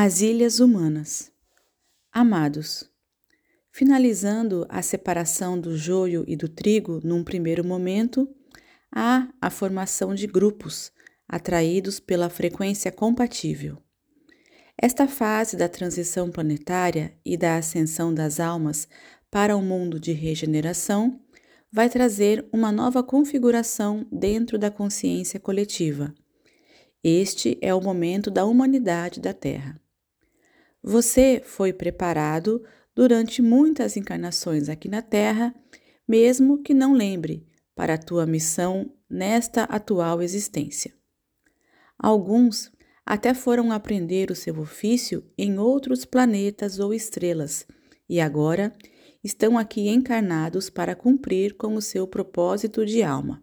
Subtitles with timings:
[0.00, 1.32] As Ilhas Humanas.
[2.12, 2.88] Amados,
[3.72, 8.32] finalizando a separação do joio e do trigo num primeiro momento,
[8.94, 10.92] há a formação de grupos
[11.26, 13.76] atraídos pela frequência compatível.
[14.80, 18.86] Esta fase da transição planetária e da ascensão das almas
[19.28, 21.20] para o um mundo de regeneração
[21.72, 26.14] vai trazer uma nova configuração dentro da consciência coletiva
[27.02, 29.80] este é o momento da humanidade da Terra.
[30.82, 32.64] Você foi preparado
[32.94, 35.54] durante muitas encarnações aqui na Terra,
[36.06, 40.94] mesmo que não lembre, para a tua missão nesta atual existência.
[41.98, 42.72] Alguns
[43.04, 47.66] até foram aprender o seu ofício em outros planetas ou estrelas
[48.08, 48.76] e agora
[49.22, 53.42] estão aqui encarnados para cumprir com o seu propósito de alma.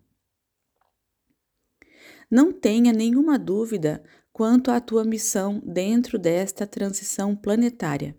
[2.29, 4.03] Não tenha nenhuma dúvida
[4.35, 8.13] quanto à tua missão dentro desta transição planetária.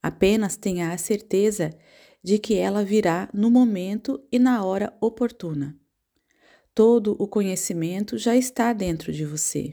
[0.00, 1.70] Apenas tenha a certeza
[2.22, 5.76] de que ela virá no momento e na hora oportuna.
[6.72, 9.72] Todo o conhecimento já está dentro de você.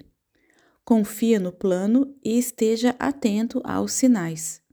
[0.83, 4.63] Confia no plano e esteja atento aos sinais.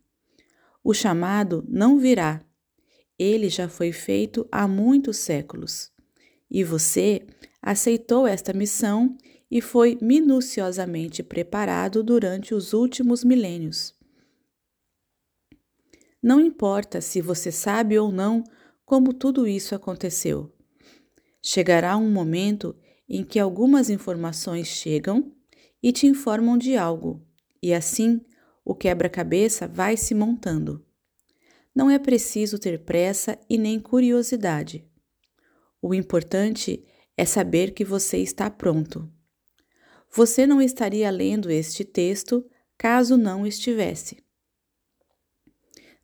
[0.83, 2.41] O chamado não virá.
[3.19, 5.93] Ele já foi feito há muitos séculos.
[6.51, 7.27] E você
[7.61, 9.15] aceitou esta missão
[9.51, 13.95] e foi minuciosamente preparado durante os últimos milênios.
[16.23, 18.43] Não importa se você sabe ou não
[18.85, 20.53] como tudo isso aconteceu.
[21.43, 22.75] Chegará um momento
[23.09, 25.33] em que algumas informações chegam
[25.83, 27.25] e te informam de algo,
[27.63, 28.21] e assim
[28.65, 30.85] o quebra-cabeça vai se montando.
[31.73, 34.85] Não é preciso ter pressa e nem curiosidade.
[35.81, 36.85] O importante
[37.17, 39.09] é saber que você está pronto.
[40.13, 42.45] Você não estaria lendo este texto
[42.79, 44.25] caso não estivesse.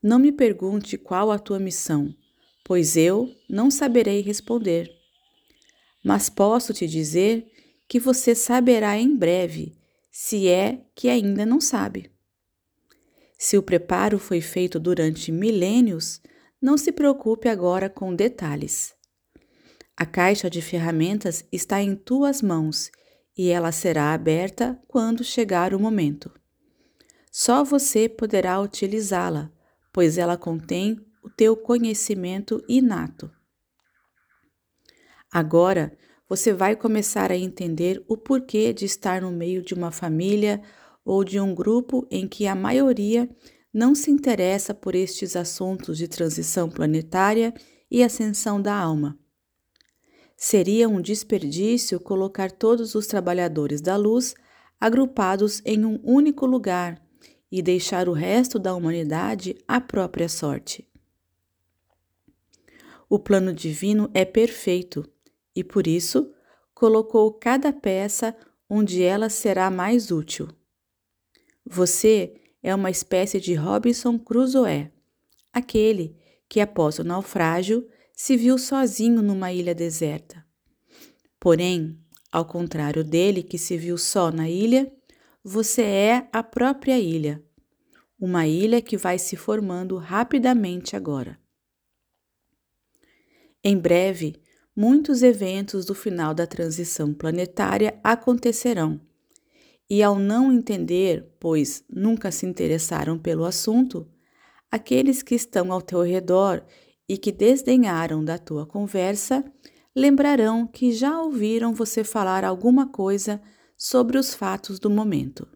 [0.02, 2.14] Não me pergunte qual a tua missão,
[2.64, 4.90] pois eu não saberei responder.
[6.04, 7.46] Mas posso te dizer
[7.86, 9.76] que você saberá em breve,
[10.10, 12.10] se é que ainda não sabe.
[13.38, 16.20] Se o preparo foi feito durante milênios,
[16.60, 18.94] não se preocupe agora com detalhes.
[19.96, 22.90] A caixa de ferramentas está em tuas mãos
[23.36, 26.30] e ela será aberta quando chegar o momento.
[27.30, 29.50] Só você poderá utilizá-la,
[29.92, 33.30] pois ela contém o teu conhecimento inato.
[35.30, 35.96] Agora
[36.28, 40.60] você vai começar a entender o porquê de estar no meio de uma família
[41.04, 43.28] ou de um grupo em que a maioria
[43.72, 47.54] não se interessa por estes assuntos de transição planetária
[47.90, 49.18] e ascensão da alma.
[50.44, 54.34] Seria um desperdício colocar todos os trabalhadores da luz
[54.80, 57.00] agrupados em um único lugar
[57.48, 60.84] e deixar o resto da humanidade à própria sorte.
[63.08, 65.08] O plano divino é perfeito
[65.54, 66.34] e, por isso,
[66.74, 68.36] colocou cada peça
[68.68, 70.48] onde ela será mais útil.
[71.64, 74.90] Você é uma espécie de Robinson Crusoe,
[75.52, 76.16] aquele
[76.48, 80.44] que, após o naufrágio, se viu sozinho numa ilha deserta.
[81.40, 81.98] Porém,
[82.30, 84.92] ao contrário dele, que se viu só na ilha,
[85.44, 87.42] você é a própria ilha,
[88.18, 91.38] uma ilha que vai se formando rapidamente agora.
[93.64, 94.40] Em breve,
[94.74, 99.00] muitos eventos do final da transição planetária acontecerão.
[99.90, 104.08] E ao não entender, pois nunca se interessaram pelo assunto,
[104.70, 106.64] aqueles que estão ao teu redor
[107.08, 109.44] e que desdenharam da tua conversa,
[109.94, 113.40] lembrarão que já ouviram você falar alguma coisa
[113.76, 115.46] sobre os fatos do momento.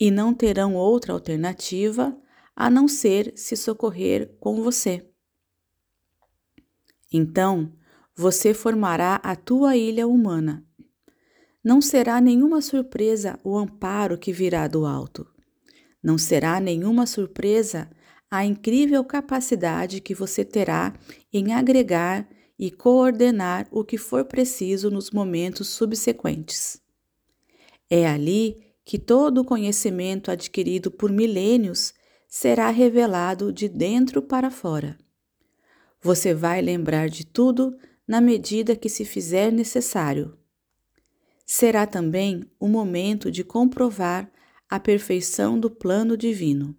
[0.00, 2.16] E não terão outra alternativa
[2.54, 5.08] a não ser se socorrer com você.
[7.12, 7.72] Então,
[8.16, 10.64] você formará a tua ilha humana.
[11.64, 15.26] Não será nenhuma surpresa o amparo que virá do alto.
[16.02, 17.90] Não será nenhuma surpresa
[18.34, 20.92] a incrível capacidade que você terá
[21.32, 22.28] em agregar
[22.58, 26.82] e coordenar o que for preciso nos momentos subsequentes.
[27.88, 31.94] É ali que todo o conhecimento adquirido por milênios
[32.26, 34.98] será revelado de dentro para fora.
[36.02, 40.36] Você vai lembrar de tudo na medida que se fizer necessário.
[41.46, 44.28] Será também o momento de comprovar
[44.68, 46.76] a perfeição do plano divino.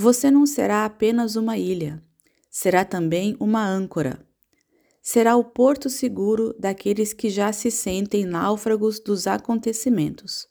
[0.00, 2.00] Você não será apenas uma ilha,
[2.48, 4.24] será também uma âncora.
[5.02, 10.46] Será o porto seguro daqueles que já se sentem náufragos dos acontecimentos.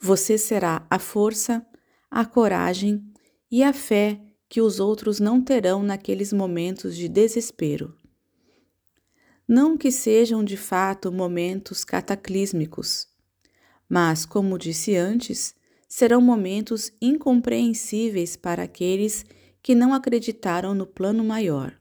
[0.00, 1.66] Você será a força,
[2.08, 3.04] a coragem
[3.50, 7.96] e a fé que os outros não terão naqueles momentos de desespero.
[9.48, 13.08] Não que sejam de fato momentos cataclísmicos,
[13.88, 15.57] mas, como disse antes,
[15.88, 19.24] serão momentos incompreensíveis para aqueles
[19.62, 21.74] que não acreditaram no plano maior.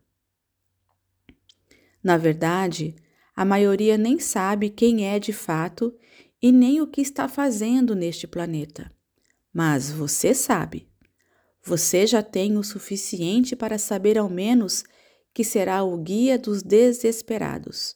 [2.02, 2.96] Na verdade,
[3.36, 5.94] a maioria nem sabe quem é de fato
[6.42, 8.92] e nem o que está fazendo neste planeta.
[9.54, 10.88] Mas você sabe.
[11.64, 14.84] Você já tem o suficiente para saber ao menos
[15.34, 17.96] que será o guia dos desesperados.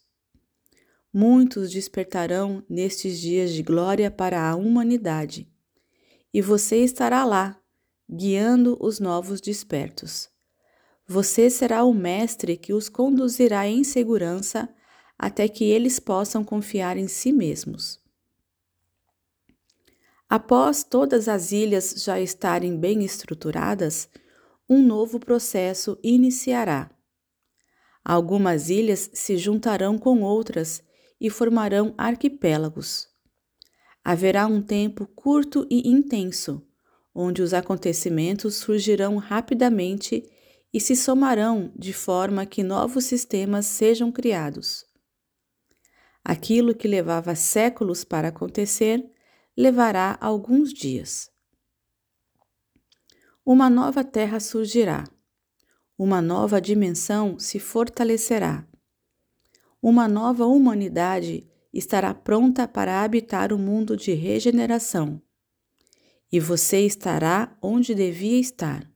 [1.13, 5.50] Muitos despertarão nestes dias de glória para a humanidade,
[6.33, 7.59] e você estará lá,
[8.09, 10.29] guiando os novos despertos.
[11.07, 14.69] Você será o mestre que os conduzirá em segurança
[15.17, 18.01] até que eles possam confiar em si mesmos.
[20.29, 24.09] Após todas as ilhas já estarem bem estruturadas,
[24.69, 26.89] um novo processo iniciará.
[28.03, 30.81] Algumas ilhas se juntarão com outras
[31.19, 33.10] e formarão arquipélagos.
[34.03, 36.65] Haverá um tempo curto e intenso,
[37.13, 40.23] onde os acontecimentos surgirão rapidamente
[40.73, 44.85] e se somarão de forma que novos sistemas sejam criados.
[46.23, 49.03] Aquilo que levava séculos para acontecer
[49.55, 51.29] levará alguns dias.
[53.45, 55.03] Uma nova terra surgirá,
[55.97, 58.67] uma nova dimensão se fortalecerá,
[59.81, 65.21] uma nova humanidade estará pronta para habitar o mundo de regeneração,
[66.31, 68.89] e você estará onde devia estar.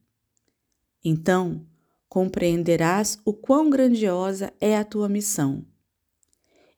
[1.03, 1.65] Então,
[2.07, 5.65] compreenderás o quão grandiosa é a tua missão.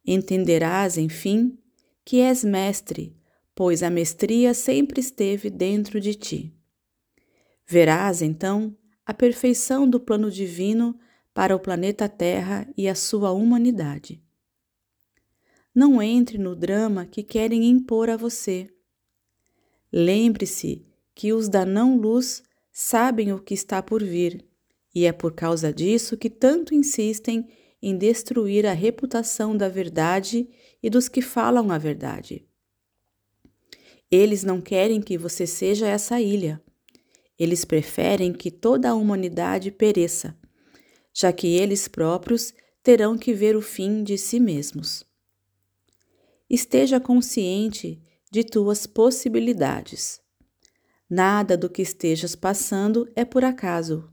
[0.05, 1.57] Entenderás, enfim,
[2.03, 3.17] que és mestre
[3.57, 6.55] pois a mestria sempre esteve dentro de ti.
[7.65, 10.95] Verás, então, a perfeição do plano divino
[11.33, 14.23] para o planeta Terra e a sua humanidade.
[15.77, 18.67] Não entre no drama que querem impor a você.
[19.93, 20.83] Lembre-se
[21.13, 22.41] que os da não-luz
[22.71, 24.43] sabem o que está por vir,
[24.95, 27.47] e é por causa disso que tanto insistem
[27.79, 30.49] em destruir a reputação da verdade
[30.81, 32.43] e dos que falam a verdade.
[34.09, 36.59] Eles não querem que você seja essa ilha.
[37.37, 40.35] Eles preferem que toda a humanidade pereça,
[41.13, 42.51] já que eles próprios
[42.81, 45.06] terão que ver o fim de si mesmos.
[46.49, 48.01] Esteja consciente
[48.31, 50.21] de tuas possibilidades.
[51.09, 54.09] Nada do que estejas passando é por acaso.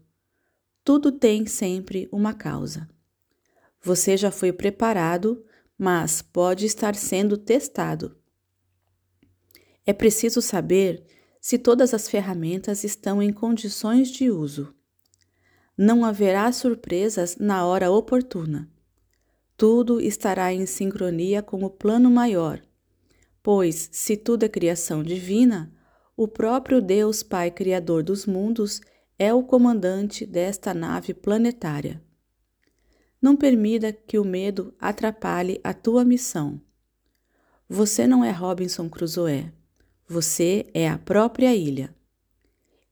[0.82, 2.88] Tudo tem sempre uma causa.
[3.80, 5.44] Você já foi preparado,
[5.78, 8.16] mas pode estar sendo testado.
[9.86, 11.04] É preciso saber
[11.40, 14.74] se todas as ferramentas estão em condições de uso.
[15.76, 18.73] Não haverá surpresas na hora oportuna.
[19.66, 22.60] Tudo estará em sincronia com o plano maior,
[23.42, 25.72] pois, se tudo é criação divina,
[26.14, 28.82] o próprio Deus Pai Criador dos mundos
[29.18, 32.04] é o comandante desta nave planetária.
[33.22, 36.60] Não permita que o medo atrapalhe a tua missão.
[37.66, 39.50] Você não é Robinson Crusoe.
[40.06, 41.96] Você é a própria ilha.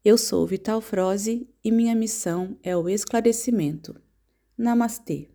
[0.02, 3.94] Eu sou Vital Froze e minha missão é o esclarecimento.
[4.56, 5.31] Namastê.